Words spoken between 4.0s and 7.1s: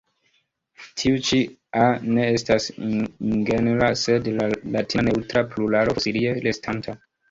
sed latina neŭtra pluralo fosilie restanta.